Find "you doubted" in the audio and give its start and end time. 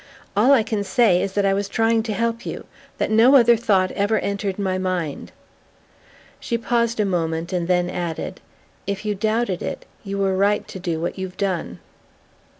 9.05-9.61